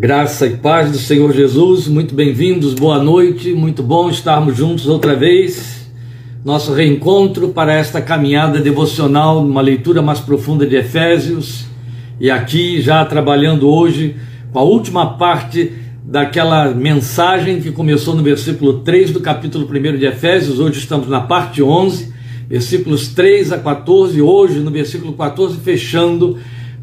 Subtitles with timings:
[0.00, 5.16] Graça e paz do Senhor Jesus, muito bem-vindos, boa noite, muito bom estarmos juntos outra
[5.16, 5.90] vez.
[6.44, 11.64] Nosso reencontro para esta caminhada devocional, uma leitura mais profunda de Efésios,
[12.20, 14.14] e aqui já trabalhando hoje
[14.52, 15.72] com a última parte
[16.04, 21.22] daquela mensagem que começou no versículo 3 do capítulo 1 de Efésios, hoje estamos na
[21.22, 22.14] parte 11,
[22.48, 26.38] versículos 3 a 14, hoje no versículo 14, fechando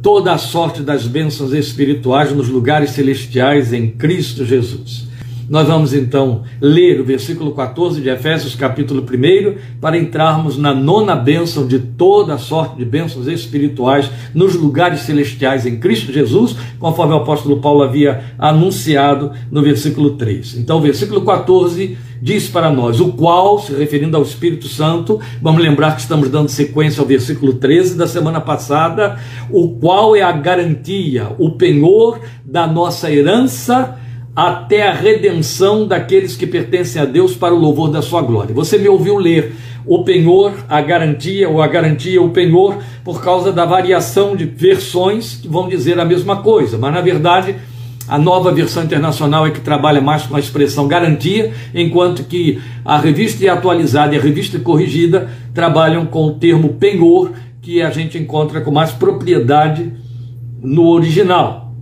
[0.06, 5.08] toda a sorte das bênçãos espirituais nos lugares celestiais em Cristo Jesus.
[5.50, 11.16] Nós vamos então ler o versículo 14 de Efésios, capítulo 1, para entrarmos na nona
[11.16, 17.16] bênção de toda a sorte de bênçãos espirituais nos lugares celestiais em Cristo Jesus, conforme
[17.16, 20.58] o apóstolo Paulo havia anunciado no versículo 3.
[20.60, 25.62] Então, o versículo 14 diz para nós, o qual, se referindo ao Espírito Santo, vamos
[25.62, 29.20] lembrar que estamos dando sequência ao versículo 13 da semana passada,
[29.52, 34.00] o qual é a garantia, o penhor da nossa herança
[34.36, 38.56] até a redenção daqueles que pertencem a Deus para o louvor da sua glória.
[38.56, 39.54] Você me ouviu ler
[39.86, 45.36] o penhor, a garantia, ou a garantia, o penhor, por causa da variação de versões
[45.36, 47.56] que vão dizer a mesma coisa, mas na verdade
[48.08, 52.98] a nova versão internacional é que trabalha mais com a expressão garantia, enquanto que a
[52.98, 57.32] revista atualizada e a revista corrigida trabalham com o termo penhor,
[57.62, 59.92] que a gente encontra com mais propriedade
[60.62, 61.74] no original.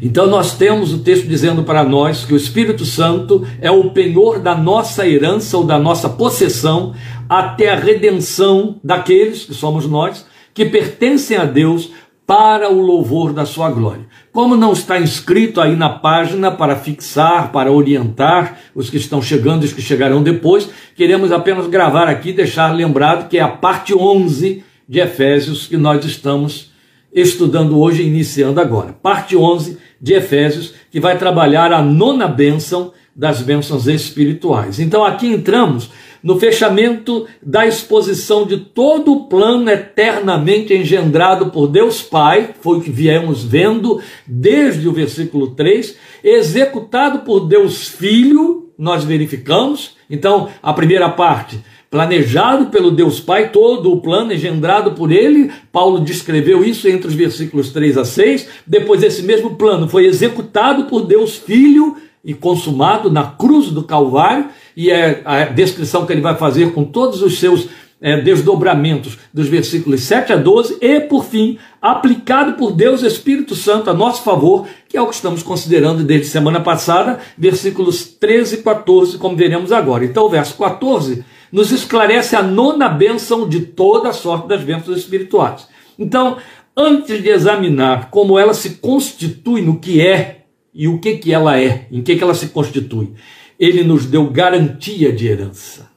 [0.00, 4.38] Então nós temos o texto dizendo para nós que o Espírito Santo é o penhor
[4.38, 6.94] da nossa herança ou da nossa possessão
[7.28, 10.24] até a redenção daqueles que somos nós,
[10.54, 11.90] que pertencem a Deus
[12.26, 14.06] para o louvor da sua glória.
[14.32, 19.62] Como não está inscrito aí na página para fixar, para orientar os que estão chegando
[19.62, 23.94] e os que chegarão depois, queremos apenas gravar aqui, deixar lembrado que é a parte
[23.94, 26.70] 11 de Efésios que nós estamos
[27.12, 28.92] estudando hoje, iniciando agora.
[28.92, 34.78] Parte 11 de Efésios, que vai trabalhar a nona bênção das bênçãos espirituais.
[34.78, 35.90] Então aqui entramos
[36.22, 42.80] no fechamento da exposição de todo o plano eternamente engendrado por Deus Pai, foi o
[42.80, 49.96] que viemos vendo desde o versículo 3, executado por Deus Filho, nós verificamos.
[50.08, 51.58] Então, a primeira parte,
[51.90, 55.50] planejado pelo Deus Pai, todo o plano engendrado por ele.
[55.72, 58.48] Paulo descreveu isso entre os versículos 3 a 6.
[58.66, 64.46] Depois, esse mesmo plano foi executado por Deus Filho e consumado na cruz do Calvário,
[64.76, 67.68] e é a descrição que ele vai fazer com todos os seus
[68.00, 73.90] é, desdobramentos dos versículos 7 a 12, e por fim, aplicado por Deus Espírito Santo
[73.90, 78.62] a nosso favor, que é o que estamos considerando desde semana passada, versículos 13 e
[78.62, 80.04] 14, como veremos agora.
[80.04, 84.98] Então, o verso 14 nos esclarece a nona bênção de toda a sorte das bênçãos
[84.98, 85.66] espirituais.
[85.98, 86.36] Então,
[86.76, 90.37] antes de examinar como ela se constitui no que é
[90.78, 93.10] e o que, que ela é, em que, que ela se constitui.
[93.58, 95.90] Ele nos deu garantia de herança.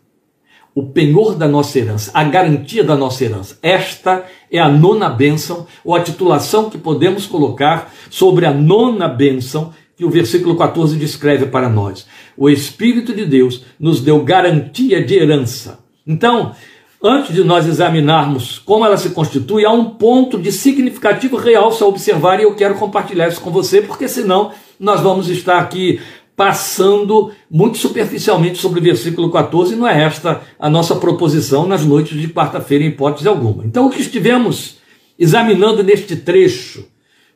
[0.73, 3.59] O penhor da nossa herança, a garantia da nossa herança.
[3.61, 9.71] Esta é a nona bênção, ou a titulação que podemos colocar sobre a nona bênção
[9.95, 12.07] que o versículo 14 descreve para nós.
[12.35, 15.79] O Espírito de Deus nos deu garantia de herança.
[16.07, 16.55] Então,
[17.03, 21.85] Antes de nós examinarmos como ela se constitui, há um ponto de significativo real a
[21.85, 26.01] observar e eu quero compartilhar isso com você, porque senão nós vamos estar aqui
[26.35, 31.85] passando muito superficialmente sobre o versículo 14, e não é esta a nossa proposição nas
[31.85, 33.63] noites de quarta-feira, em hipótese alguma.
[33.63, 34.77] Então, o que estivemos
[35.19, 36.87] examinando neste trecho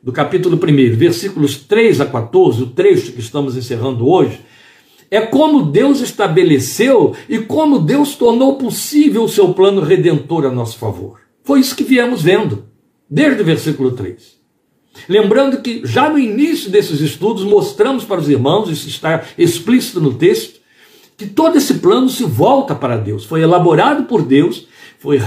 [0.02, 4.40] do capítulo 1, versículos 3 a 14, o trecho que estamos encerrando hoje,
[5.08, 10.78] é como Deus estabeleceu e como Deus tornou possível o seu plano redentor a nosso
[10.78, 11.20] favor.
[11.44, 12.64] Foi isso que viemos vendo,
[13.08, 14.35] desde o versículo 3.
[15.08, 20.14] Lembrando que já no início desses estudos mostramos para os irmãos, isso está explícito no
[20.14, 20.60] texto,
[21.16, 24.66] que todo esse plano se volta para Deus, foi elaborado por Deus,
[24.98, 25.18] foi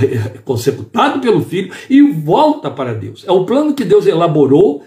[0.45, 3.23] consecutado pelo Filho e volta para Deus.
[3.27, 4.83] É o plano que Deus elaborou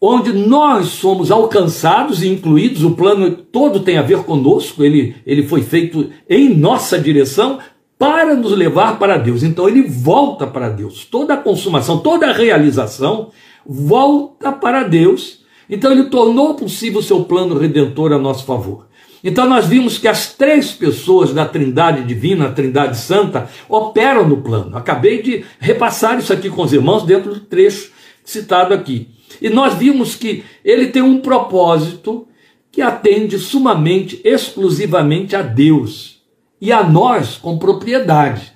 [0.00, 5.42] onde nós somos alcançados e incluídos, o plano todo tem a ver conosco, ele, ele
[5.42, 7.58] foi feito em nossa direção
[7.98, 9.42] para nos levar para Deus.
[9.42, 11.04] Então ele volta para Deus.
[11.04, 13.30] Toda a consumação, toda a realização
[13.66, 15.40] volta para Deus.
[15.68, 18.88] Então ele tornou possível o seu plano redentor a nosso favor.
[19.22, 24.38] Então nós vimos que as três pessoas da Trindade Divina, a Trindade Santa, operam no
[24.38, 24.76] plano.
[24.76, 27.92] Acabei de repassar isso aqui com os irmãos dentro do trecho
[28.24, 29.08] citado aqui.
[29.40, 32.26] E nós vimos que ele tem um propósito
[32.72, 36.20] que atende sumamente, exclusivamente a Deus
[36.60, 38.52] e a nós com propriedade.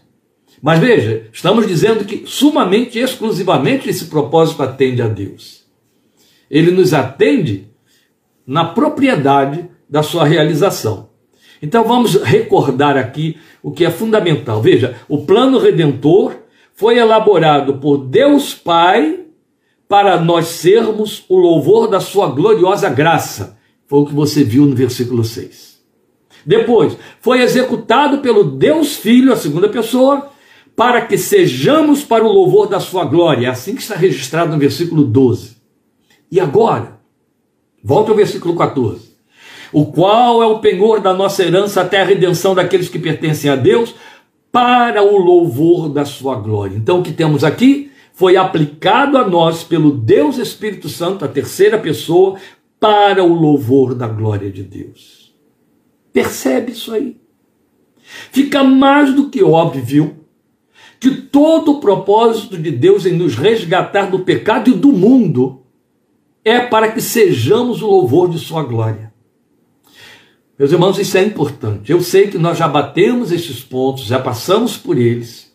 [0.65, 5.67] Mas veja, estamos dizendo que sumamente, exclusivamente esse propósito atende a Deus.
[6.51, 7.69] Ele nos atende
[8.47, 11.11] na propriedade da sua realização.
[11.61, 14.63] Então vamos recordar aqui o que é fundamental.
[14.63, 16.35] Veja, o plano redentor
[16.73, 19.21] foi elaborado por Deus Pai
[19.87, 23.59] para nós sermos o louvor da sua gloriosa graça.
[23.87, 25.79] Foi o que você viu no versículo 6.
[26.47, 30.33] Depois, foi executado pelo Deus Filho, a segunda pessoa,
[30.77, 33.47] para que sejamos para o louvor da sua glória.
[33.47, 35.57] É assim que está registrado no versículo 12.
[36.31, 36.99] E agora,
[37.83, 39.15] volta ao versículo 14.
[39.73, 43.57] O qual é o penhor da nossa herança até a redenção daqueles que pertencem a
[43.57, 43.95] Deus,
[44.55, 46.77] para o louvor da sua glória.
[46.77, 51.77] Então, o que temos aqui foi aplicado a nós pelo Deus Espírito Santo, a terceira
[51.77, 52.39] pessoa,
[52.79, 55.35] para o louvor da glória de Deus.
[56.13, 57.17] Percebe isso aí?
[58.31, 60.24] Fica mais do que óbvio
[61.05, 65.61] que todo o propósito de Deus em nos resgatar do pecado e do mundo
[66.43, 69.13] é para que sejamos o louvor de Sua glória.
[70.59, 71.93] Meus irmãos, isso é importante.
[71.93, 75.55] Eu sei que nós já batemos esses pontos, já passamos por eles,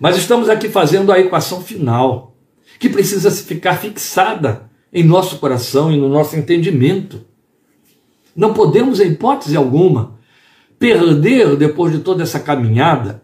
[0.00, 2.34] mas estamos aqui fazendo a equação final,
[2.80, 7.20] que precisa ficar fixada em nosso coração e no nosso entendimento.
[8.34, 10.18] Não podemos, em hipótese alguma,
[10.78, 13.22] perder, depois de toda essa caminhada,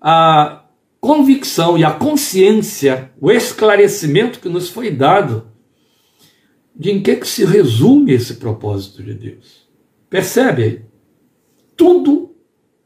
[0.00, 0.61] a
[1.02, 5.48] convicção e a consciência, o esclarecimento que nos foi dado
[6.76, 9.68] de em que, que se resume esse propósito de Deus.
[10.08, 10.82] Percebe aí?
[11.76, 12.36] Tudo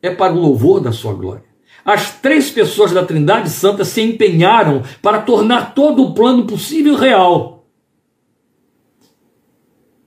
[0.00, 1.44] é para o louvor da sua glória.
[1.84, 7.68] As três pessoas da Trindade Santa se empenharam para tornar todo o plano possível real.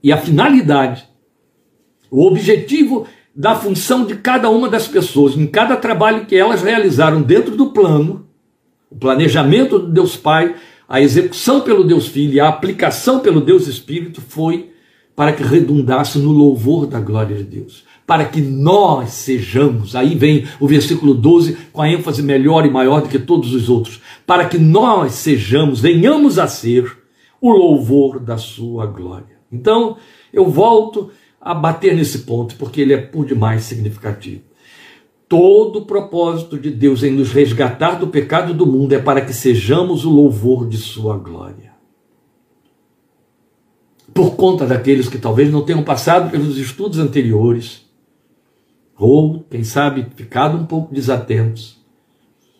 [0.02, 1.08] E a finalidade,
[2.10, 3.06] o objetivo
[3.40, 7.70] da função de cada uma das pessoas, em cada trabalho que elas realizaram dentro do
[7.70, 8.26] plano,
[8.90, 10.54] o planejamento do Deus Pai,
[10.86, 14.72] a execução pelo Deus Filho e a aplicação pelo Deus Espírito foi
[15.16, 20.46] para que redundasse no louvor da glória de Deus, para que nós sejamos, aí vem
[20.60, 24.44] o versículo 12 com a ênfase melhor e maior do que todos os outros, para
[24.44, 26.94] que nós sejamos, venhamos a ser
[27.40, 29.40] o louvor da sua glória.
[29.50, 29.96] Então,
[30.30, 31.10] eu volto
[31.40, 34.42] a bater nesse ponto, porque ele é por demais significativo.
[35.26, 39.32] Todo o propósito de Deus em nos resgatar do pecado do mundo é para que
[39.32, 41.70] sejamos o louvor de Sua glória.
[44.12, 47.88] Por conta daqueles que talvez não tenham passado pelos estudos anteriores,
[48.98, 51.80] ou, quem sabe, ficado um pouco desatentos,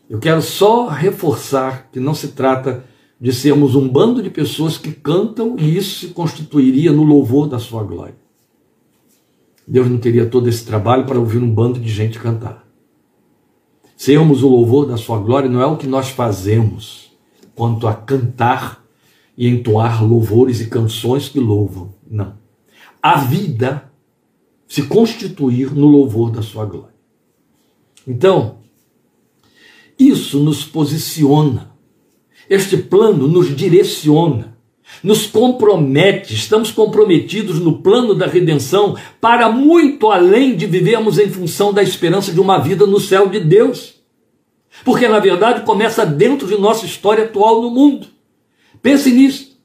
[0.08, 2.84] eu quero só reforçar que não se trata
[3.20, 7.58] de sermos um bando de pessoas que cantam e isso se constituiria no louvor da
[7.58, 8.29] Sua glória.
[9.70, 12.66] Deus não teria todo esse trabalho para ouvir um bando de gente cantar.
[13.96, 17.12] Sermos o louvor da sua glória não é o que nós fazemos
[17.54, 18.84] quanto a cantar
[19.38, 21.94] e entoar louvores e canções que louvam.
[22.10, 22.34] Não.
[23.00, 23.88] A vida
[24.66, 26.96] se constituir no louvor da sua glória.
[28.04, 28.58] Então,
[29.96, 31.70] isso nos posiciona.
[32.48, 34.58] Este plano nos direciona
[35.02, 41.72] nos compromete, estamos comprometidos no plano da redenção para muito além de vivermos em função
[41.72, 43.94] da esperança de uma vida no céu de Deus.
[44.84, 48.06] Porque na verdade começa dentro de nossa história atual no mundo.
[48.82, 49.58] Pense nisso.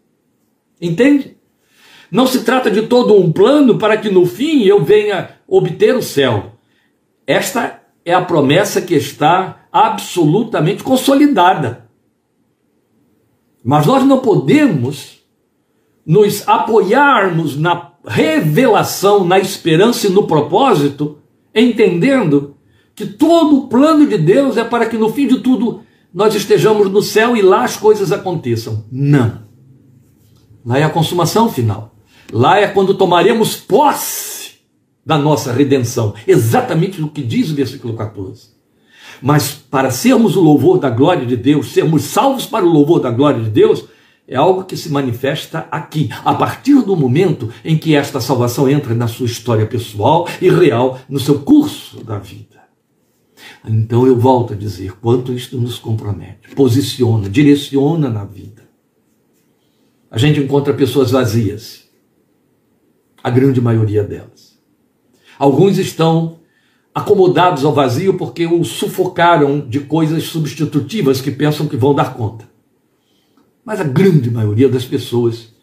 [0.82, 1.36] Entende?
[2.12, 6.02] Não se trata de todo um plano para que no fim eu venha obter o
[6.02, 6.54] céu.
[7.26, 11.85] Esta é a promessa que está absolutamente consolidada.
[13.66, 15.24] Mas nós não podemos
[16.06, 21.18] nos apoiarmos na revelação, na esperança e no propósito,
[21.54, 22.56] entendendo
[22.94, 25.82] que todo o plano de Deus é para que no fim de tudo
[26.14, 28.86] nós estejamos no céu e lá as coisas aconteçam.
[28.92, 29.40] Não.
[30.64, 31.96] Lá é a consumação final.
[32.32, 34.60] Lá é quando tomaremos posse
[35.04, 36.14] da nossa redenção.
[36.28, 38.55] Exatamente o que diz o versículo 14.
[39.22, 43.12] Mas para sermos o louvor da glória de Deus, sermos salvos para o louvor da
[43.12, 43.86] glória de Deus,
[44.28, 48.96] é algo que se manifesta aqui, a partir do momento em que esta salvação entra
[48.96, 52.56] na sua história pessoal e real, no seu curso da vida.
[53.68, 58.64] Então eu volto a dizer quanto isto nos compromete, posiciona, direciona na vida.
[60.10, 61.84] A gente encontra pessoas vazias,
[63.24, 64.58] a grande maioria delas.
[65.38, 66.40] Alguns estão
[66.96, 72.48] acomodados ao vazio porque o sufocaram de coisas substitutivas que pensam que vão dar conta.
[73.66, 75.54] Mas a grande maioria das pessoas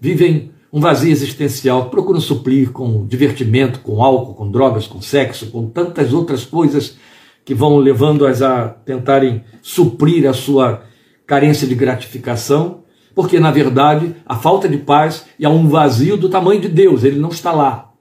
[0.00, 5.68] vivem um vazio existencial, procuram suprir com divertimento, com álcool, com drogas, com sexo, com
[5.68, 6.96] tantas outras coisas
[7.44, 10.84] que vão levando-as a tentarem suprir a sua
[11.26, 12.84] carência de gratificação,
[13.16, 17.18] Porque, na verdade, a falta de paz há um vazio do tamanho de Deus, ele
[17.18, 17.94] não está lá.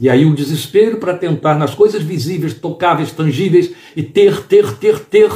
[0.00, 5.00] E aí o desespero para tentar nas coisas visíveis, tocáveis, tangíveis e ter, ter, ter,
[5.00, 5.30] ter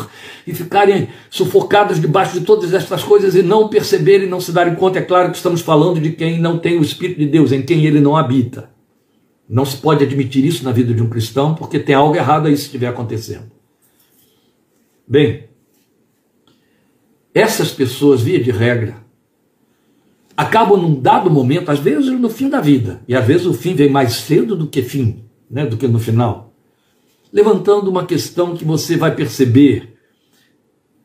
[0.47, 5.01] e ficarem sufocados debaixo de todas estas coisas e não perceberem, não se darem conta.
[5.01, 7.85] É claro que estamos falando de quem não tem o Espírito de Deus, em quem
[7.85, 8.71] ele não habita.
[9.49, 12.57] Não se pode admitir isso na vida de um cristão porque tem algo errado aí
[12.57, 13.51] se estiver acontecendo.
[15.09, 15.49] Bem,
[17.35, 19.02] essas pessoas, via de regra,
[20.37, 23.75] acabam num dado momento, às vezes no fim da vida, e às vezes o fim
[23.75, 26.55] vem mais cedo do que fim, né, do que no final,
[27.33, 29.95] levantando uma questão que você vai perceber,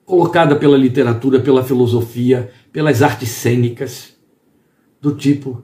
[0.06, 4.16] colocada pela literatura, pela filosofia, pelas artes cênicas,
[5.02, 5.64] do tipo: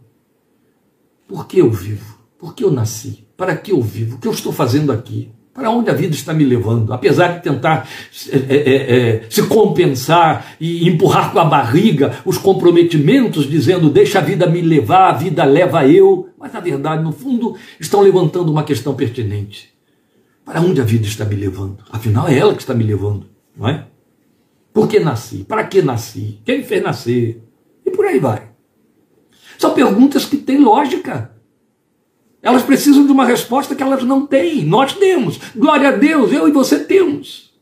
[1.27, 2.19] por que eu vivo?
[2.37, 3.25] Por que eu nasci?
[3.37, 4.17] Para que eu vivo?
[4.17, 5.31] O que eu estou fazendo aqui?
[5.53, 6.91] Para onde a vida está me levando?
[6.91, 7.87] Apesar de tentar
[8.31, 14.21] é, é, é, se compensar e empurrar com a barriga os comprometimentos, dizendo deixa a
[14.21, 16.29] vida me levar, a vida leva eu.
[16.39, 19.71] Mas na verdade, no fundo, estão levantando uma questão pertinente.
[20.43, 21.77] Para onde a vida está me levando?
[21.91, 23.85] Afinal, é ela que está me levando, não é?
[24.73, 25.43] Por que nasci?
[25.43, 26.39] Para que nasci?
[26.43, 27.43] Quem fez nascer?
[27.85, 28.49] E por aí vai.
[29.59, 31.31] São perguntas que têm lógica.
[32.43, 34.65] Elas precisam de uma resposta que elas não têm.
[34.65, 35.39] Nós temos.
[35.55, 37.53] Glória a Deus, eu e você temos.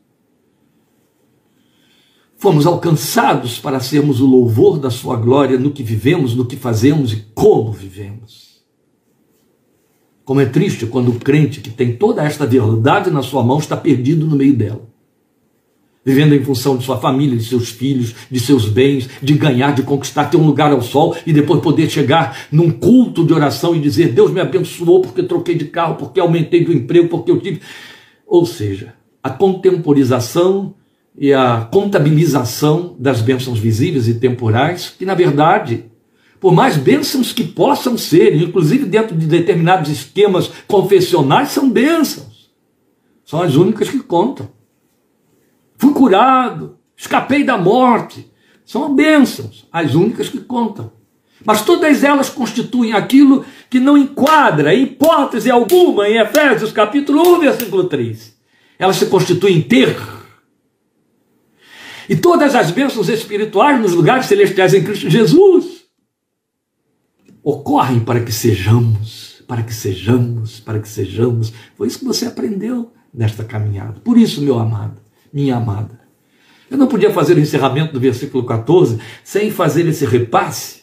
[2.36, 7.12] Fomos alcançados para sermos o louvor da Sua glória no que vivemos, no que fazemos
[7.12, 8.60] e como vivemos.
[10.24, 13.76] Como é triste quando o crente que tem toda esta verdade na sua mão está
[13.76, 14.91] perdido no meio dela
[16.04, 19.82] vivendo em função de sua família, de seus filhos, de seus bens, de ganhar, de
[19.82, 23.80] conquistar, ter um lugar ao sol e depois poder chegar num culto de oração e
[23.80, 27.60] dizer: Deus me abençoou porque troquei de carro, porque aumentei do emprego, porque eu tive.
[28.26, 30.74] Ou seja, a contemporização
[31.16, 35.84] e a contabilização das bênçãos visíveis e temporais, que na verdade,
[36.40, 42.50] por mais bênçãos que possam ser, inclusive dentro de determinados esquemas confessionais, são bênçãos.
[43.24, 44.48] São as únicas que contam
[45.82, 48.30] fui curado, escapei da morte.
[48.64, 50.92] São bênçãos, as únicas que contam.
[51.44, 57.84] Mas todas elas constituem aquilo que não enquadra, hipótese alguma, em Efésios capítulo 1, versículo
[57.84, 58.32] 3.
[58.78, 59.96] Elas se constituem ter.
[62.08, 65.82] E todas as bênçãos espirituais nos lugares celestiais em Cristo Jesus
[67.42, 71.52] ocorrem para que sejamos, para que sejamos, para que sejamos.
[71.76, 73.98] Foi isso que você aprendeu nesta caminhada.
[73.98, 76.00] Por isso, meu amado, minha amada.
[76.70, 80.82] Eu não podia fazer o encerramento do versículo 14 sem fazer esse repasse,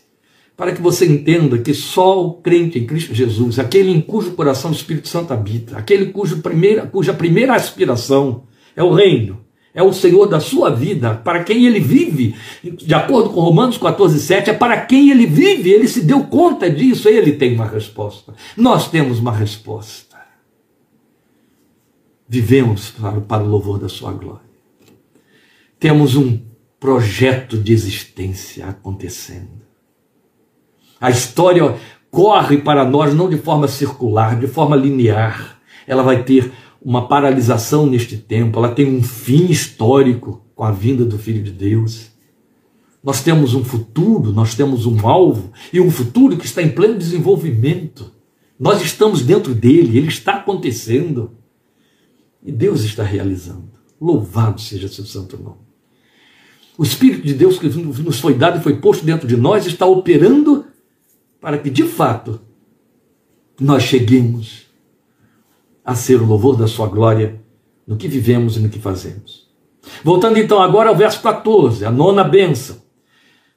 [0.56, 4.72] para que você entenda que só o crente em Cristo Jesus, aquele em cujo coração
[4.72, 8.44] o Espírito Santo habita, aquele cujo primeira, cuja primeira aspiração
[8.76, 9.40] é o reino,
[9.74, 14.20] é o Senhor da sua vida, para quem ele vive, de acordo com Romanos 14,
[14.20, 18.34] 7, é para quem ele vive, ele se deu conta disso, ele tem uma resposta.
[18.58, 20.09] Nós temos uma resposta
[22.30, 22.94] vivemos
[23.28, 24.48] para, o louvor da Sua glória.
[25.80, 26.40] Temos um
[26.80, 29.60] projeto de existência acontecendo.
[31.02, 31.76] A história
[32.12, 35.60] corre para nós não de forma circular, de forma linear.
[35.88, 41.04] Ela vai ter uma paralisação neste tempo, ela tem um fim histórico com a vinda
[41.04, 42.12] do Filho de Deus.
[43.04, 46.98] Nós temos um futuro, nós temos um alvo e um futuro que está em pleno
[46.98, 48.12] desenvolvimento.
[48.60, 51.39] Nós estamos dentro dele, ele está acontecendo.
[52.44, 53.70] E Deus está realizando.
[54.00, 55.58] Louvado seja seu santo nome.
[56.78, 59.86] O Espírito de Deus que nos foi dado e foi posto dentro de nós está
[59.86, 60.66] operando
[61.42, 62.40] para que, de fato,
[63.60, 64.68] nós cheguemos
[65.84, 67.42] a ser o louvor da Sua glória
[67.86, 69.50] no que vivemos e no que fazemos.
[70.04, 72.78] Voltando então agora ao verso 14, a nona benção.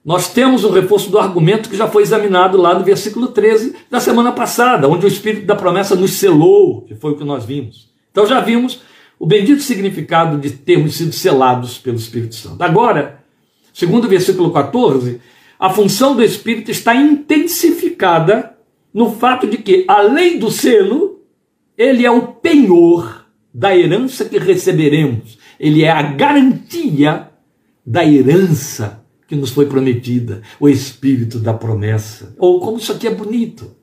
[0.04, 4.00] Nós temos um reforço do argumento que já foi examinado lá no versículo 13 da
[4.00, 7.91] semana passada, onde o Espírito da promessa nos selou, que foi o que nós vimos.
[8.12, 8.80] Então já vimos
[9.18, 12.62] o bendito significado de termos sido selados pelo Espírito Santo.
[12.62, 13.24] Agora,
[13.72, 15.20] segundo o versículo 14,
[15.58, 18.56] a função do Espírito está intensificada
[18.92, 21.20] no fato de que, além do selo,
[21.78, 25.38] ele é o penhor da herança que receberemos.
[25.58, 27.30] Ele é a garantia
[27.86, 32.34] da herança que nos foi prometida, o espírito da promessa.
[32.38, 33.74] Ou como isso aqui é bonito.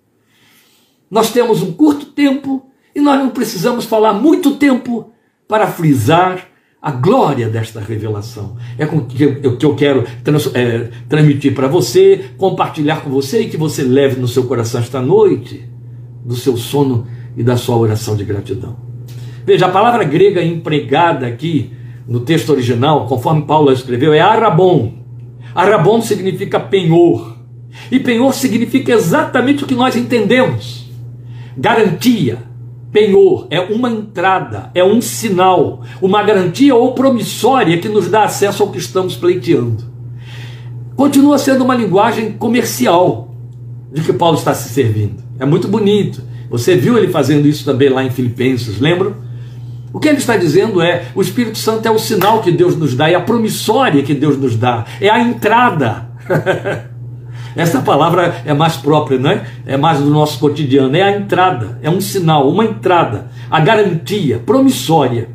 [1.10, 2.69] Nós temos um curto tempo
[3.00, 5.12] e nós não precisamos falar muito tempo
[5.48, 6.48] para frisar
[6.82, 8.56] a glória desta revelação.
[8.78, 13.42] É o que eu, que eu quero trans, é, transmitir para você, compartilhar com você
[13.42, 15.68] e que você leve no seu coração esta noite,
[16.24, 18.78] do seu sono e da sua oração de gratidão.
[19.46, 21.72] Veja, a palavra grega empregada aqui
[22.08, 24.94] no texto original, conforme Paulo escreveu, é arabon.
[25.54, 27.38] Arabon significa penhor.
[27.92, 30.90] E penhor significa exatamente o que nós entendemos:
[31.58, 32.49] garantia.
[32.92, 38.64] Penhor é uma entrada, é um sinal, uma garantia ou promissória que nos dá acesso
[38.64, 39.84] ao que estamos pleiteando.
[40.96, 43.34] Continua sendo uma linguagem comercial
[43.94, 45.24] de que Paulo está se servindo.
[45.40, 46.22] É muito bonito.
[46.50, 49.14] Você viu ele fazendo isso também lá em Filipenses, lembram?
[49.94, 52.96] O que ele está dizendo é: o Espírito Santo é o sinal que Deus nos
[52.96, 56.10] dá, é a promissória que Deus nos dá, é a entrada.
[57.60, 59.46] Essa palavra é mais própria, não é?
[59.66, 60.96] É mais do nosso cotidiano.
[60.96, 65.28] É a entrada, é um sinal, uma entrada, a garantia promissória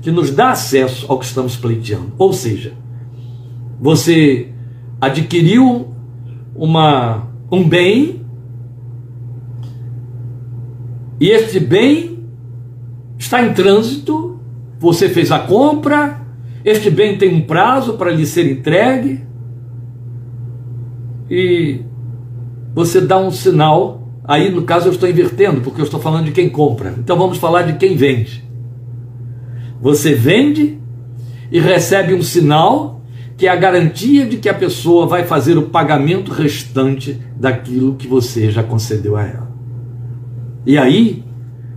[0.00, 2.14] que nos dá acesso ao que estamos pleiteando.
[2.16, 2.72] Ou seja,
[3.78, 4.48] você
[4.98, 5.92] adquiriu
[6.54, 8.24] uma, um bem
[11.20, 12.20] e este bem
[13.18, 14.40] está em trânsito,
[14.78, 16.22] você fez a compra,
[16.64, 19.25] este bem tem um prazo para lhe ser entregue,
[21.30, 21.80] e
[22.74, 24.08] você dá um sinal.
[24.24, 26.94] Aí, no caso, eu estou invertendo, porque eu estou falando de quem compra.
[26.98, 28.44] Então, vamos falar de quem vende.
[29.80, 30.78] Você vende
[31.50, 32.96] e recebe um sinal
[33.36, 38.08] que é a garantia de que a pessoa vai fazer o pagamento restante daquilo que
[38.08, 39.52] você já concedeu a ela.
[40.64, 41.22] E aí,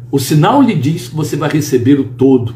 [0.10, 2.56] o sinal lhe diz que você vai receber o todo.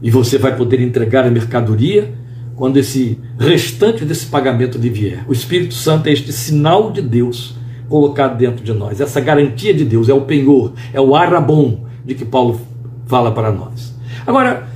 [0.00, 2.14] E você vai poder entregar a mercadoria
[2.60, 5.24] quando esse restante desse pagamento lhe vier.
[5.26, 7.54] O Espírito Santo é este sinal de Deus
[7.88, 9.00] colocado dentro de nós.
[9.00, 12.60] Essa garantia de Deus é o penhor, é o arabom de que Paulo
[13.06, 13.94] fala para nós.
[14.26, 14.68] Agora,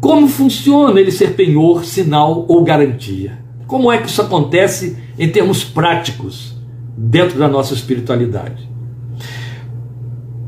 [0.00, 3.40] como funciona ele ser penhor, sinal ou garantia?
[3.66, 6.56] Como é que isso acontece em termos práticos
[6.96, 8.70] dentro da nossa espiritualidade?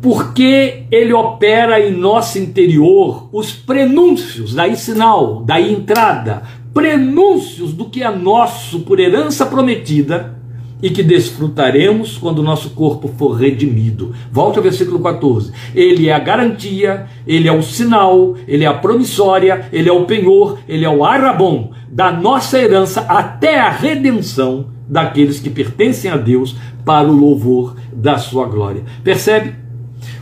[0.07, 8.05] Porque ele opera em nosso interior os prenúncios, daí sinal, daí entrada, prenúncios do que
[8.05, 10.39] é nosso por herança prometida
[10.81, 14.15] e que desfrutaremos quando o nosso corpo for redimido.
[14.31, 15.51] Volte ao versículo 14.
[15.75, 20.05] Ele é a garantia, ele é o sinal, ele é a promissória, ele é o
[20.05, 26.17] penhor, ele é o arabom da nossa herança até a redenção daqueles que pertencem a
[26.17, 28.85] Deus para o louvor da sua glória.
[29.03, 29.66] Percebe?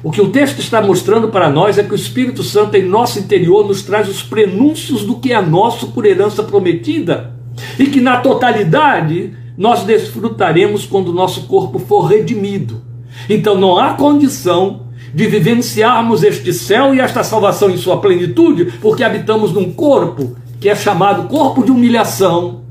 [0.02, 3.18] O que o texto está mostrando para nós é que o Espírito Santo em nosso
[3.18, 7.34] interior nos traz os prenúncios do que é nosso por herança prometida
[7.78, 12.82] e que na totalidade nós desfrutaremos quando o nosso corpo for redimido.
[13.28, 19.04] Então não há condição de vivenciarmos este céu e esta salvação em sua plenitude, porque
[19.04, 22.62] habitamos num corpo que é chamado corpo de humilhação,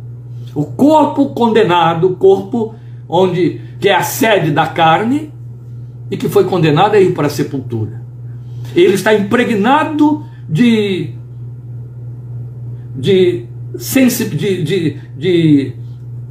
[0.53, 2.75] o corpo condenado, o corpo
[3.07, 5.31] onde que é a sede da carne,
[6.13, 7.99] e que foi condenado a ir para a sepultura.
[8.75, 11.09] Ele está impregnado de,
[12.95, 15.73] de, de, de, de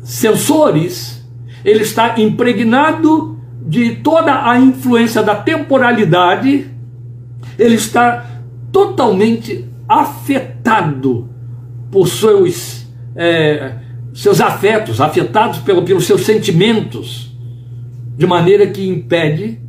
[0.04, 1.28] sensores,
[1.64, 6.70] ele está impregnado de toda a influência da temporalidade,
[7.58, 8.24] ele está
[8.70, 11.28] totalmente afetado
[11.90, 13.72] por seus, é,
[14.14, 17.36] seus afetos, afetados pelo, pelos seus sentimentos,
[18.16, 19.61] de maneira que impede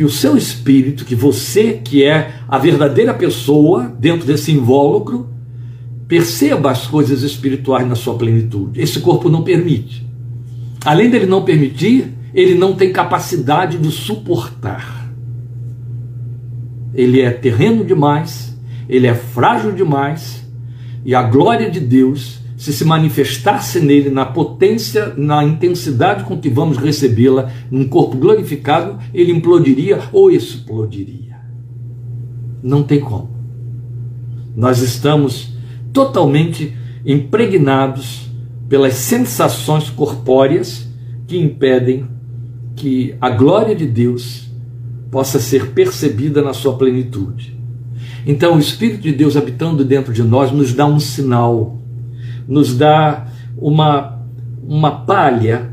[0.00, 5.28] que o seu espírito, que você, que é a verdadeira pessoa dentro desse invólucro,
[6.08, 8.80] perceba as coisas espirituais na sua plenitude.
[8.80, 10.08] Esse corpo não permite.
[10.86, 15.12] Além dele não permitir, ele não tem capacidade de suportar.
[16.94, 18.58] Ele é terreno demais,
[18.88, 20.42] ele é frágil demais,
[21.04, 26.50] e a glória de Deus se se manifestasse nele na potência, na intensidade com que
[26.50, 31.40] vamos recebê-la, num corpo glorificado, ele implodiria ou explodiria.
[32.62, 33.30] Não tem como.
[34.54, 35.54] Nós estamos
[35.90, 38.30] totalmente impregnados
[38.68, 40.86] pelas sensações corpóreas
[41.26, 42.06] que impedem
[42.76, 44.50] que a glória de Deus
[45.10, 47.58] possa ser percebida na sua plenitude.
[48.26, 51.79] Então, o Espírito de Deus habitando dentro de nós nos dá um sinal
[52.50, 54.20] nos dá uma,
[54.66, 55.69] uma palha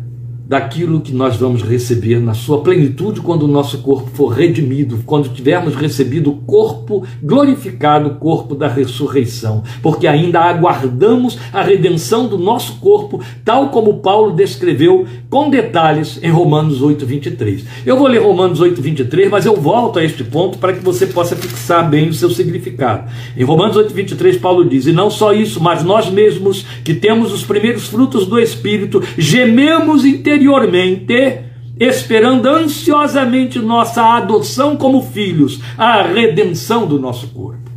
[0.47, 5.27] daquilo que nós vamos receber na sua plenitude quando o nosso corpo for redimido, quando
[5.27, 12.37] tivermos recebido o corpo glorificado, o corpo da ressurreição, porque ainda aguardamos a redenção do
[12.37, 17.65] nosso corpo, tal como Paulo descreveu com detalhes em Romanos 8:23.
[17.85, 21.35] Eu vou ler Romanos 8:23, mas eu volto a este ponto para que você possa
[21.35, 23.11] fixar bem o seu significado.
[23.35, 27.43] Em Romanos 8:23 Paulo diz: "E não só isso, mas nós mesmos que temos os
[27.43, 31.41] primeiros frutos do espírito, gememos interiormente interiormente,
[31.79, 37.71] esperando ansiosamente nossa adoção como filhos, a redenção do nosso corpo.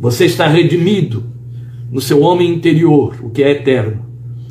[0.00, 1.24] Você está redimido,
[1.90, 4.04] no seu homem interior, o que é eterno.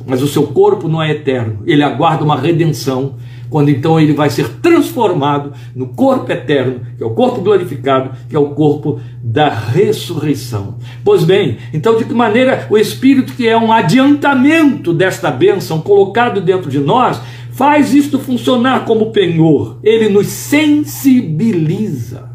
[0.06, 1.62] Mas o seu corpo não é eterno.
[1.66, 3.16] Ele aguarda uma redenção,
[3.56, 8.36] quando então ele vai ser transformado no corpo eterno, que é o corpo glorificado, que
[8.36, 10.76] é o corpo da ressurreição.
[11.02, 16.42] Pois bem, então de que maneira o Espírito, que é um adiantamento desta bênção colocado
[16.42, 17.18] dentro de nós,
[17.50, 19.78] faz isto funcionar como penhor?
[19.82, 22.28] Ele nos sensibiliza.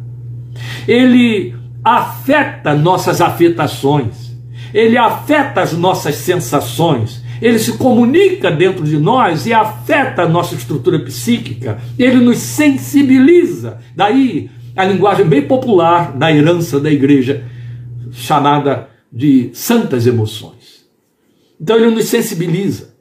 [0.87, 1.53] Ele
[1.83, 4.35] afeta nossas afetações,
[4.73, 10.53] ele afeta as nossas sensações, ele se comunica dentro de nós e afeta a nossa
[10.53, 13.79] estrutura psíquica, ele nos sensibiliza.
[13.95, 17.43] Daí a linguagem bem popular da herança da igreja,
[18.11, 20.85] chamada de santas emoções.
[21.59, 22.95] Então ele nos sensibiliza,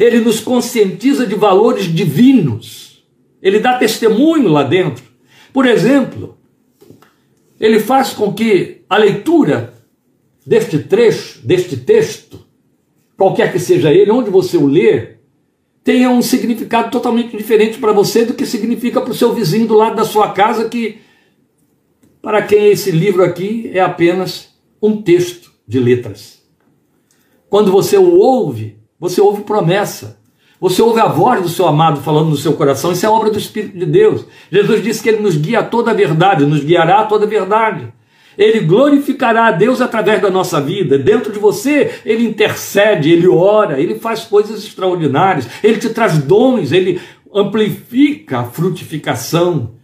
[0.00, 3.04] ele nos conscientiza de valores divinos,
[3.42, 5.04] ele dá testemunho lá dentro.
[5.52, 6.36] Por exemplo,
[7.60, 9.74] ele faz com que a leitura
[10.44, 12.25] deste trecho, deste texto,
[13.16, 15.16] qualquer que seja ele, onde você o lê,
[15.82, 19.74] tenha um significado totalmente diferente para você do que significa para o seu vizinho do
[19.76, 20.98] lado da sua casa, que
[22.20, 26.42] para quem esse livro aqui é apenas um texto de letras.
[27.48, 30.18] Quando você o ouve, você ouve promessa.
[30.60, 33.38] Você ouve a voz do seu amado falando no seu coração, isso é obra do
[33.38, 34.24] Espírito de Deus.
[34.50, 37.28] Jesus disse que ele nos guia a toda a verdade, nos guiará a toda a
[37.28, 37.92] verdade.
[38.36, 40.98] Ele glorificará a Deus através da nossa vida.
[40.98, 46.72] Dentro de você, ele intercede, ele ora, ele faz coisas extraordinárias, ele te traz dons,
[46.72, 47.00] ele
[47.32, 49.74] amplifica a frutificação.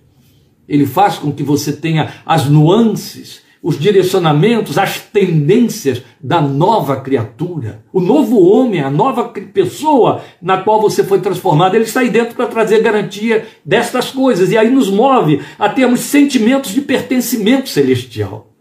[0.69, 7.85] Ele faz com que você tenha as nuances os direcionamentos, as tendências da nova criatura.
[7.93, 12.35] O novo homem, a nova pessoa na qual você foi transformado, ele está aí dentro
[12.35, 14.51] para trazer garantia destas coisas.
[14.51, 18.53] E aí nos move a termos sentimentos de pertencimento celestial.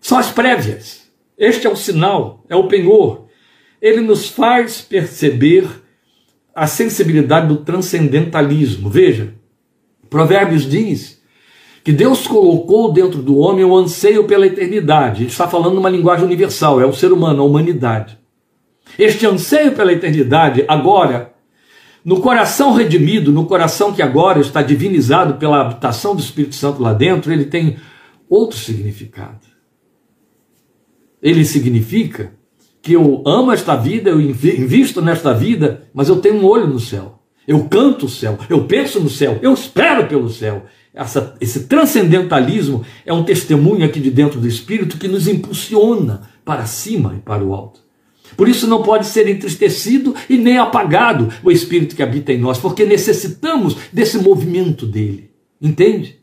[0.00, 1.08] São as prévias.
[1.36, 3.26] Este é o sinal, é o penhor.
[3.82, 5.66] Ele nos faz perceber
[6.54, 8.88] a sensibilidade do transcendentalismo.
[8.88, 9.34] Veja,
[10.08, 11.17] Provérbios diz
[11.88, 15.22] que Deus colocou dentro do homem o anseio pela eternidade.
[15.22, 18.18] Ele está falando numa linguagem universal, é o ser humano, a humanidade.
[18.98, 21.32] Este anseio pela eternidade, agora,
[22.04, 26.92] no coração redimido, no coração que agora está divinizado pela habitação do Espírito Santo lá
[26.92, 27.78] dentro, ele tem
[28.28, 29.46] outro significado.
[31.22, 32.34] Ele significa
[32.82, 36.78] que eu amo esta vida, eu invisto nesta vida, mas eu tenho um olho no
[36.78, 37.22] céu.
[37.46, 42.84] Eu canto o céu, eu penso no céu, eu espero pelo céu essa, esse transcendentalismo
[43.04, 47.44] é um testemunho aqui de dentro do Espírito que nos impulsiona para cima e para
[47.44, 47.80] o alto.
[48.36, 52.58] Por isso não pode ser entristecido e nem apagado o Espírito que habita em nós,
[52.58, 55.30] porque necessitamos desse movimento dele.
[55.60, 56.18] Entende?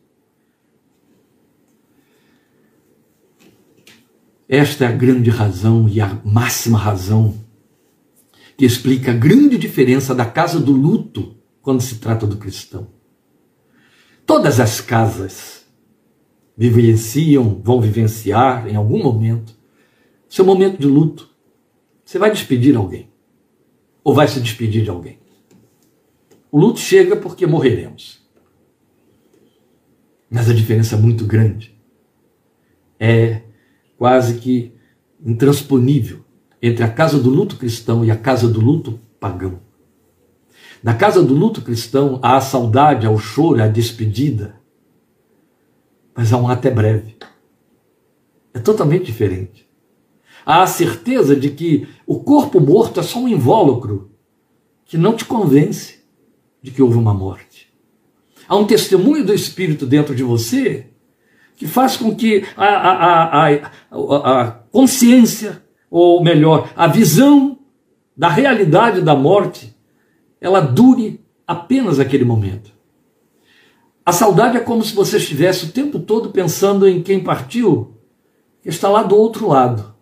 [4.47, 7.35] Esta é a grande razão e a máxima razão
[8.57, 12.94] que explica a grande diferença da casa do luto quando se trata do cristão.
[14.25, 15.65] Todas as casas
[16.57, 19.55] vivenciam, vão vivenciar em algum momento
[20.35, 21.29] seu momento de luto.
[22.03, 23.09] Você vai despedir alguém
[24.03, 25.19] ou vai se despedir de alguém.
[26.51, 28.21] O luto chega porque morreremos.
[30.29, 31.73] Mas a diferença é muito grande.
[32.99, 33.43] É
[33.97, 34.73] quase que
[35.25, 36.23] intransponível
[36.61, 39.61] entre a casa do luto cristão e a casa do luto pagão.
[40.85, 44.61] Na casa do luto cristão há a saudade, há o choro, há a despedida.
[46.15, 47.17] Mas há um até breve.
[48.53, 49.67] É totalmente diferente.
[50.45, 54.11] Há a certeza de que o corpo morto é só um invólucro
[54.85, 56.03] que não te convence
[56.61, 57.67] de que houve uma morte.
[58.47, 60.91] Há um testemunho do Espírito dentro de você
[61.55, 67.57] que faz com que a, a, a, a, consciência, ou melhor, a visão
[68.15, 69.74] da realidade da morte
[70.39, 72.73] ela dure apenas aquele momento.
[74.05, 77.95] A saudade é como se você estivesse o tempo todo pensando em quem partiu,
[78.61, 79.95] que está lá do outro lado.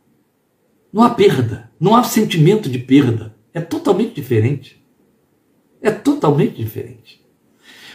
[0.91, 3.33] Não há perda, não há sentimento de perda.
[3.53, 4.83] É totalmente diferente.
[5.81, 7.23] É totalmente diferente.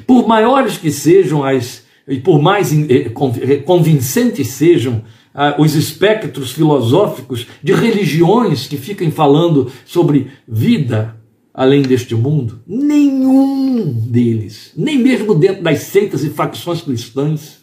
[0.07, 6.53] Por maiores que sejam as, e por mais eh, eh, convincentes sejam ah, os espectros
[6.53, 11.18] filosóficos de religiões que fiquem falando sobre vida,
[11.59, 12.61] além deste mundo?
[12.65, 17.59] Nenhum deles, nem mesmo dentro das seitas e facções cristãs,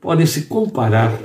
[0.00, 1.20] podem se comparar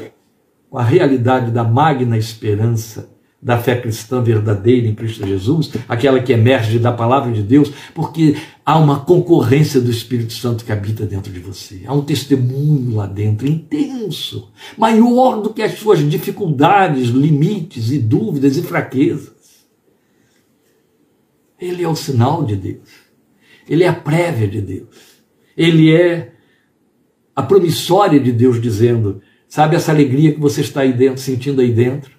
[0.70, 3.10] com a realidade da magna esperança
[3.42, 8.36] da fé cristã verdadeira em Cristo Jesus, aquela que emerge da palavra de Deus, porque
[8.66, 11.84] há uma concorrência do Espírito Santo que habita dentro de você.
[11.86, 18.58] Há um testemunho lá dentro intenso, maior do que as suas dificuldades, limites e dúvidas
[18.58, 19.33] e fraquezas.
[21.60, 22.90] Ele é o sinal de Deus.
[23.68, 25.24] Ele é a prévia de Deus.
[25.56, 26.34] Ele é
[27.36, 31.72] a promissória de Deus dizendo: sabe essa alegria que você está aí dentro, sentindo aí
[31.72, 32.13] dentro?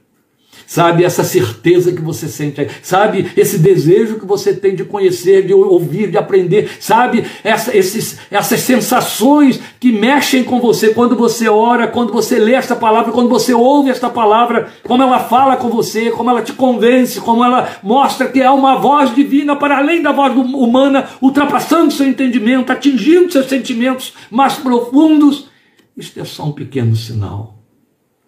[0.66, 5.52] Sabe, essa certeza que você sente sabe, esse desejo que você tem de conhecer, de
[5.52, 11.86] ouvir, de aprender, sabe, essa, esses, essas sensações que mexem com você quando você ora,
[11.86, 16.10] quando você lê esta palavra, quando você ouve esta palavra, como ela fala com você,
[16.10, 20.12] como ela te convence, como ela mostra que há uma voz divina para além da
[20.12, 25.48] voz humana, ultrapassando seu entendimento, atingindo seus sentimentos mais profundos.
[25.96, 27.58] Isto é só um pequeno sinal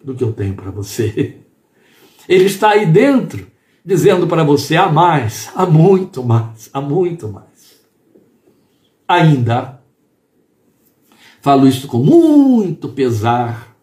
[0.03, 1.37] do que eu tenho para você.
[2.27, 3.47] Ele está aí dentro,
[3.83, 7.47] dizendo para você: há mais, há muito mais, há muito mais.
[9.07, 9.81] Ainda,
[11.41, 13.75] falo isso com muito pesar,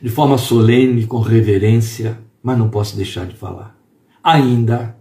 [0.00, 3.76] de forma solene, com reverência, mas não posso deixar de falar.
[4.22, 4.96] Ainda,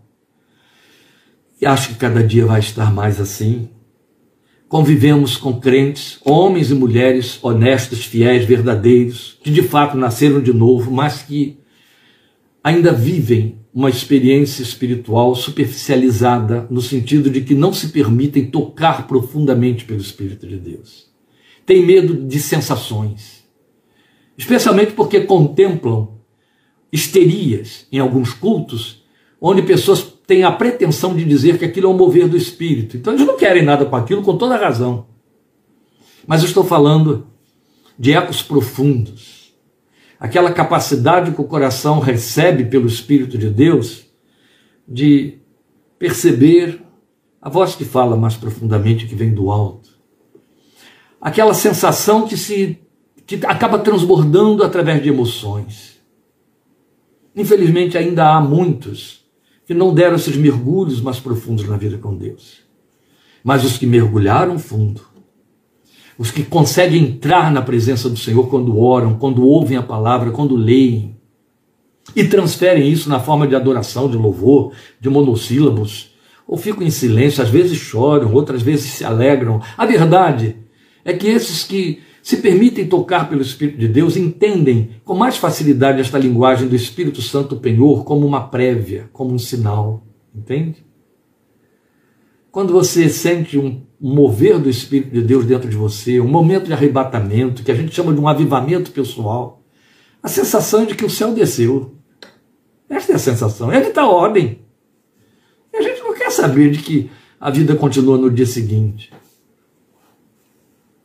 [1.62, 3.70] e acho que cada dia vai estar mais assim.
[4.68, 10.90] Convivemos com crentes, homens e mulheres honestos, fiéis, verdadeiros, que de fato nasceram de novo,
[10.90, 11.61] mas que
[12.64, 19.86] ainda vivem uma experiência espiritual superficializada, no sentido de que não se permitem tocar profundamente
[19.86, 21.10] pelo Espírito de Deus.
[21.66, 23.46] Tem medo de sensações,
[24.38, 26.20] especialmente porque contemplam
[26.92, 29.04] histerias em alguns cultos,
[29.40, 32.98] onde pessoas têm a pretensão de dizer que aquilo é um mover do Espírito.
[32.98, 35.08] Então eles não querem nada com aquilo, com toda razão.
[36.28, 37.28] Mas eu estou falando
[37.98, 39.41] de ecos profundos
[40.22, 44.06] aquela capacidade que o coração recebe pelo Espírito de Deus
[44.88, 45.40] de
[45.98, 46.80] perceber
[47.42, 49.90] a voz que fala mais profundamente, que vem do alto.
[51.20, 52.78] Aquela sensação que se
[53.26, 56.00] que acaba transbordando através de emoções.
[57.36, 59.26] Infelizmente, ainda há muitos
[59.66, 62.62] que não deram esses mergulhos mais profundos na vida com Deus.
[63.44, 65.02] Mas os que mergulharam fundo
[66.22, 70.56] os que conseguem entrar na presença do Senhor quando oram, quando ouvem a palavra, quando
[70.56, 71.18] leem,
[72.16, 76.12] e transferem isso na forma de adoração, de louvor, de monossílabos,
[76.48, 79.64] ou ficam em silêncio, às vezes choram, outras vezes se alegram.
[79.76, 80.58] A verdade
[81.04, 86.02] é que esses que se permitem tocar pelo Espírito de Deus entendem com mais facilidade
[86.02, 90.06] esta linguagem do Espírito Santo penhor como uma prévia, como um sinal,
[90.36, 90.86] entende?
[92.52, 96.74] Quando você sente um mover do Espírito de Deus dentro de você, um momento de
[96.74, 99.64] arrebatamento, que a gente chama de um avivamento pessoal,
[100.22, 101.96] a sensação de que o céu desceu.
[102.90, 104.60] Esta é a sensação, é que está ordem.
[105.74, 107.10] E a gente não quer saber de que
[107.40, 109.14] a vida continua no dia seguinte.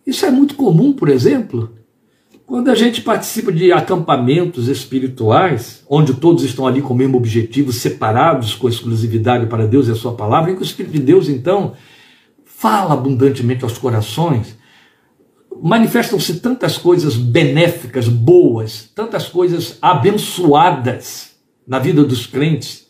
[0.05, 1.76] Isso é muito comum, por exemplo,
[2.47, 7.73] quando a gente participa de acampamentos espirituais, onde todos estão ali com o mesmo objetivo,
[7.73, 11.29] separados com exclusividade para Deus e a sua palavra, em que o Espírito de Deus,
[11.29, 11.75] então,
[12.45, 14.57] fala abundantemente aos corações,
[15.61, 21.35] manifestam-se tantas coisas benéficas, boas, tantas coisas abençoadas
[21.67, 22.87] na vida dos crentes.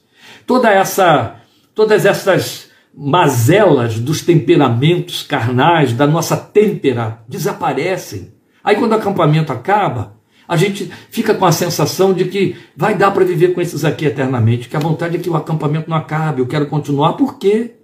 [0.47, 1.37] Toda essa,
[1.75, 8.36] todas essas mazelas dos temperamentos carnais, da nossa têmpera, desaparecem
[8.67, 10.17] Aí quando o acampamento acaba,
[10.49, 14.05] a gente fica com a sensação de que vai dar para viver com esses aqui
[14.05, 17.13] eternamente, que a vontade é que o acampamento não acabe, eu quero continuar.
[17.13, 17.77] Por quê?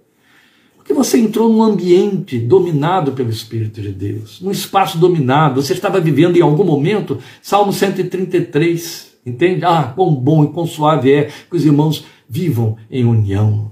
[0.75, 5.61] Porque você entrou num ambiente dominado pelo Espírito de Deus, num espaço dominado.
[5.61, 9.63] Você estava vivendo em algum momento, Salmo 133, entende?
[9.63, 13.71] Ah, quão bom e quão suave é que os irmãos vivam em união.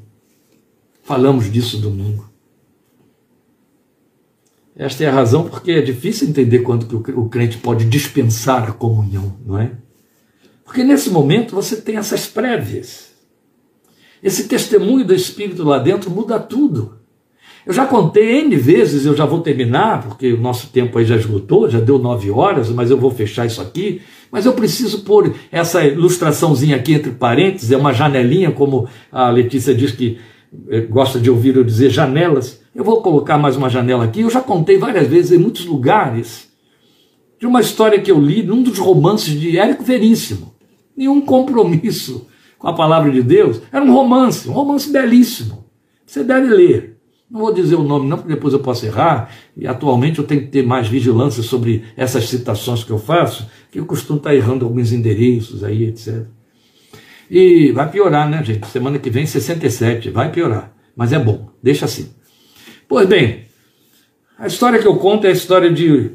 [1.03, 2.30] Falamos disso domingo.
[4.81, 8.71] Esta é a razão porque é difícil entender quando que o crente pode dispensar a
[8.71, 9.73] comunhão, não é?
[10.65, 13.11] Porque nesse momento você tem essas prévias.
[14.23, 16.95] Esse testemunho do Espírito lá dentro muda tudo.
[17.63, 21.15] Eu já contei N vezes, eu já vou terminar, porque o nosso tempo aí já
[21.15, 24.01] esgotou, já deu nove horas, mas eu vou fechar isso aqui.
[24.31, 29.75] Mas eu preciso pôr essa ilustraçãozinha aqui entre parênteses, é uma janelinha, como a Letícia
[29.75, 30.17] diz que
[30.69, 32.60] eh, gosta de ouvir eu dizer janelas.
[32.73, 34.21] Eu vou colocar mais uma janela aqui.
[34.21, 36.49] Eu já contei várias vezes em muitos lugares
[37.37, 40.55] de uma história que eu li num dos romances de Érico Veríssimo.
[40.95, 43.61] Nenhum compromisso com a palavra de Deus.
[43.71, 45.65] Era um romance, um romance belíssimo.
[46.05, 46.97] Você deve ler.
[47.29, 49.29] Não vou dizer o nome, não, porque depois eu posso errar.
[49.55, 53.79] E atualmente eu tenho que ter mais vigilância sobre essas citações que eu faço, que
[53.79, 56.25] eu costumo estar errando alguns endereços aí, etc.
[57.29, 58.67] E vai piorar, né, gente?
[58.67, 60.73] Semana que vem, 67, vai piorar.
[60.95, 62.09] Mas é bom, deixa assim.
[62.91, 63.45] Pois bem,
[64.37, 66.11] a história que eu conto é a história de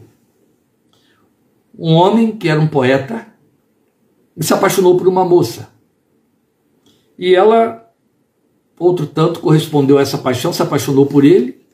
[1.74, 3.28] um homem que era um poeta
[4.36, 5.70] e se apaixonou por uma moça.
[7.18, 7.90] E ela,
[8.78, 11.66] outro tanto, correspondeu a essa paixão, se apaixonou por ele.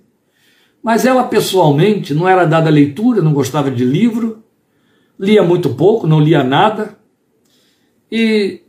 [0.80, 4.44] Mas ela, pessoalmente, não era dada a leitura, não gostava de livro,
[5.18, 6.96] lia muito pouco, não lia nada.
[8.08, 8.61] E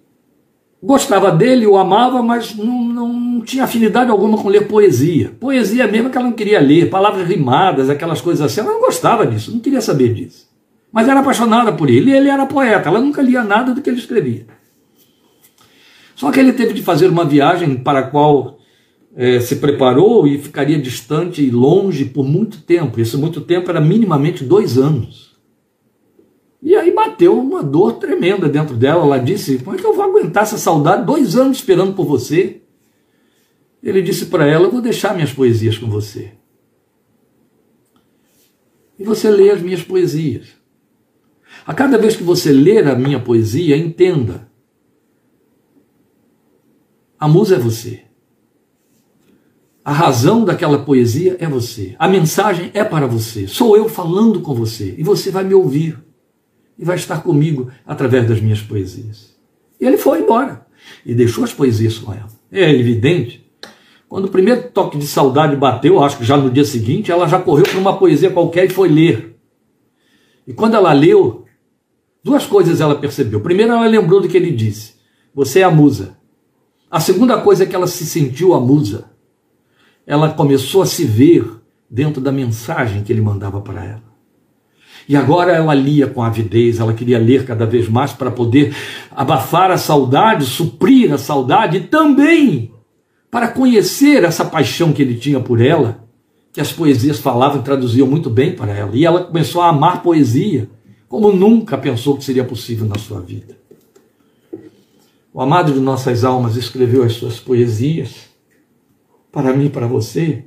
[0.84, 5.32] gostava dele, o amava, mas não, não tinha afinidade alguma com ler poesia.
[5.40, 9.26] Poesia mesmo que ela não queria ler, palavras rimadas, aquelas coisas assim, ela não gostava
[9.26, 10.50] disso, não queria saber disso.
[10.92, 13.90] Mas era apaixonada por ele, e ele era poeta, ela nunca lia nada do que
[13.90, 14.46] ele escrevia.
[16.16, 18.60] Só que ele teve de fazer uma viagem para a qual
[19.16, 23.00] é, se preparou e ficaria distante e longe por muito tempo.
[23.00, 25.33] Esse muito tempo era minimamente dois anos.
[26.64, 29.04] E aí bateu uma dor tremenda dentro dela.
[29.04, 32.62] Ela disse: Como é que eu vou aguentar essa saudade dois anos esperando por você?
[33.84, 36.32] Ele disse para ela: Eu vou deixar minhas poesias com você.
[38.98, 40.54] E você lê as minhas poesias.
[41.68, 44.50] A cada vez que você ler a minha poesia, entenda:
[47.20, 48.04] a musa é você.
[49.84, 51.94] A razão daquela poesia é você.
[52.00, 53.48] A mensagem é para você.
[53.48, 54.96] Sou eu falando com você.
[54.98, 56.03] E você vai me ouvir
[56.78, 59.36] e vai estar comigo através das minhas poesias.
[59.80, 60.66] E ele foi embora
[61.06, 62.28] e deixou as poesias com ela.
[62.52, 63.44] É evidente.
[64.08, 67.40] Quando o primeiro toque de saudade bateu, acho que já no dia seguinte, ela já
[67.40, 69.36] correu para uma poesia qualquer e foi ler.
[70.46, 71.46] E quando ela leu,
[72.24, 73.42] duas coisas ela percebeu.
[73.42, 74.96] Primeiro, ela lembrou do que ele disse:
[75.34, 76.18] Você é a musa.
[76.92, 79.10] A segunda coisa é que ela se sentiu a musa.
[80.06, 81.50] Ela começou a se ver
[81.90, 84.13] dentro da mensagem que ele mandava para ela.
[85.08, 88.76] E agora ela lia com avidez, ela queria ler cada vez mais para poder
[89.12, 92.72] abafar a saudade, suprir a saudade e também
[93.30, 96.08] para conhecer essa paixão que ele tinha por ela,
[96.54, 98.92] que as poesias falavam e traduziam muito bem para ela.
[98.94, 100.70] E ela começou a amar poesia,
[101.10, 103.58] como nunca pensou que seria possível na sua vida.
[105.34, 108.30] O amado de nossas almas escreveu as suas poesias
[109.32, 110.46] para mim e para você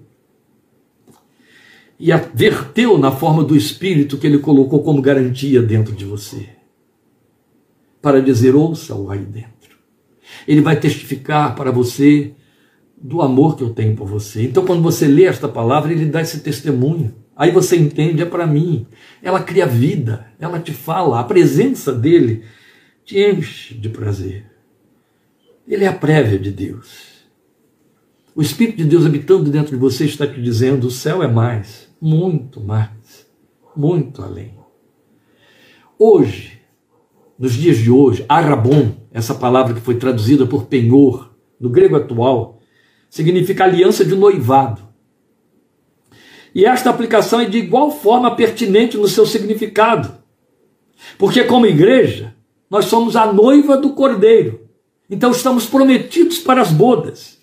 [1.98, 6.48] e a verteu na forma do Espírito que ele colocou como garantia dentro de você.
[8.02, 9.76] Para dizer, ouça-o aí dentro.
[10.46, 12.32] Ele vai testificar para você
[12.96, 14.42] do amor que eu tenho por você.
[14.42, 17.14] Então, quando você lê esta palavra, ele dá esse testemunho.
[17.34, 18.86] Aí você entende, é para mim.
[19.22, 22.44] Ela cria vida, ela te fala, a presença dele
[23.04, 24.46] te enche de prazer.
[25.66, 27.16] Ele é a prévia de Deus.
[28.34, 31.85] O Espírito de Deus habitando dentro de você está te dizendo: o céu é mais
[32.00, 33.26] muito mais,
[33.74, 34.54] muito além.
[35.98, 36.60] Hoje,
[37.38, 42.60] nos dias de hoje, arabon, essa palavra que foi traduzida por penhor, no grego atual,
[43.08, 44.82] significa aliança de noivado.
[46.54, 50.14] E esta aplicação é de igual forma pertinente no seu significado.
[51.18, 52.34] Porque, como igreja,
[52.70, 54.66] nós somos a noiva do cordeiro.
[55.08, 57.38] Então, estamos prometidos para as bodas.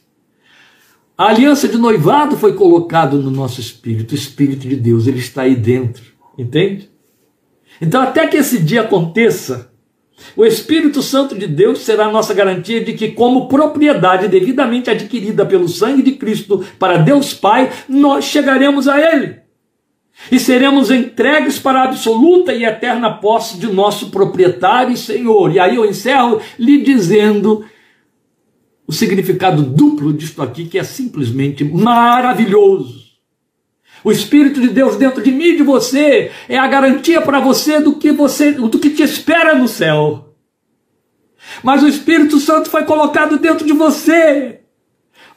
[1.18, 5.44] A aliança de noivado foi colocado no nosso espírito, o espírito de Deus, ele está
[5.44, 6.04] aí dentro,
[6.38, 6.90] entende?
[7.80, 9.72] Então, até que esse dia aconteça,
[10.36, 15.46] o Espírito Santo de Deus será a nossa garantia de que, como propriedade devidamente adquirida
[15.46, 19.44] pelo sangue de Cristo para Deus Pai, nós chegaremos a Ele
[20.32, 25.54] e seremos entregues para a absoluta e eterna posse de nosso proprietário e Senhor.
[25.54, 27.66] E aí eu encerro lhe dizendo
[28.88, 33.04] o significado duplo disto aqui, que é simplesmente maravilhoso.
[34.04, 37.80] O Espírito de Deus dentro de mim e de você é a garantia para você
[37.80, 40.36] do que você, do que te espera no céu.
[41.64, 44.60] Mas o Espírito Santo foi colocado dentro de você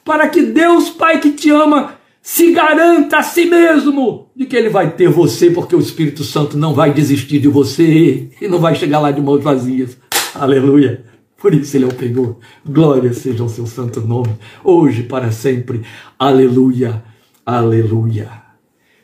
[0.03, 4.69] para que Deus, Pai que te ama, se garanta a si mesmo de que ele
[4.69, 8.75] vai ter você, porque o Espírito Santo não vai desistir de você e não vai
[8.75, 9.97] chegar lá de mãos vazias.
[10.35, 11.05] Aleluia.
[11.39, 12.37] Por isso ele é o Penhor.
[12.65, 15.83] Glória seja o seu santo nome, hoje para sempre.
[16.17, 17.03] Aleluia,
[17.45, 18.29] aleluia.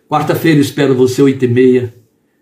[0.10, 1.94] Quarta-feira espero você, oito e meia.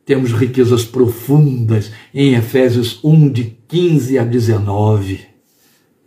[0.06, 5.20] Temos riquezas profundas em Efésios 1, de 15 a 19.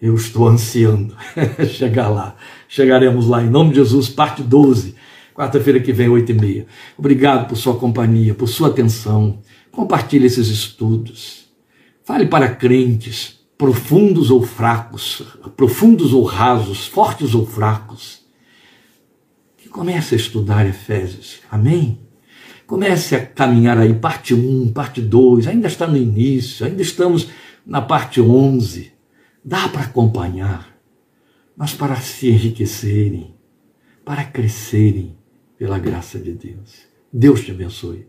[0.01, 1.15] Eu estou ansiando
[1.69, 2.37] chegar lá.
[2.69, 4.95] Chegaremos lá em nome de Jesus, parte 12.
[5.35, 6.67] Quarta-feira que vem, oito e meia.
[6.97, 9.41] Obrigado por sua companhia, por sua atenção.
[9.71, 11.47] Compartilhe esses estudos.
[12.03, 15.23] Fale para crentes profundos ou fracos,
[15.57, 18.21] profundos ou rasos, fortes ou fracos,
[19.57, 21.41] que comece a estudar Efésios.
[21.51, 21.99] Amém?
[22.67, 27.31] Comece a caminhar aí, parte 1, parte 2, ainda está no início, ainda estamos
[27.65, 28.93] na parte 11.
[29.43, 30.77] dá para acompanhar,
[31.57, 33.35] mas para se enriquecerem,
[34.05, 35.17] para crescerem
[35.57, 36.83] pela graça de Deus.
[37.11, 38.07] Deus te abençoe.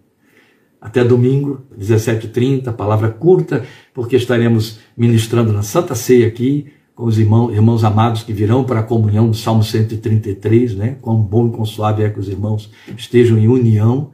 [0.85, 7.51] Até domingo, 17h30, palavra curta, porque estaremos ministrando na Santa Ceia aqui, com os irmãos,
[7.51, 10.97] irmãos amados que virão para a comunhão do Salmo 133, né?
[11.01, 14.11] Quão bom e quão suave é que os irmãos estejam em união.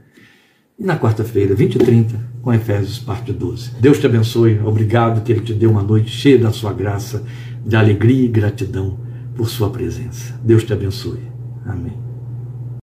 [0.80, 3.72] E na quarta-feira, 20 e 30, com Efésios, parte 12.
[3.78, 4.62] Deus te abençoe.
[4.64, 7.26] Obrigado que Ele te dê uma noite cheia da sua graça,
[7.66, 8.98] de alegria e gratidão
[9.36, 10.40] por sua presença.
[10.42, 11.20] Deus te abençoe.
[11.66, 12.11] Amém.